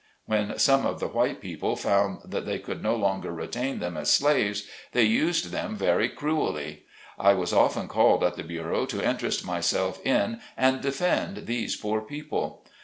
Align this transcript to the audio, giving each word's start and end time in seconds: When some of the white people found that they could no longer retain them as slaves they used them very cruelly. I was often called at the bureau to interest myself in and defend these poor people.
When 0.25 0.57
some 0.57 0.83
of 0.87 0.99
the 0.99 1.05
white 1.07 1.41
people 1.41 1.75
found 1.75 2.21
that 2.31 2.47
they 2.47 2.57
could 2.57 2.81
no 2.81 2.95
longer 2.95 3.31
retain 3.31 3.77
them 3.77 3.95
as 3.97 4.11
slaves 4.11 4.67
they 4.93 5.03
used 5.03 5.51
them 5.51 5.75
very 5.75 6.09
cruelly. 6.09 6.85
I 7.19 7.33
was 7.35 7.53
often 7.53 7.87
called 7.87 8.23
at 8.23 8.35
the 8.35 8.41
bureau 8.43 8.87
to 8.87 9.07
interest 9.07 9.45
myself 9.45 10.03
in 10.03 10.41
and 10.57 10.81
defend 10.81 11.45
these 11.45 11.75
poor 11.75 12.01
people. 12.01 12.63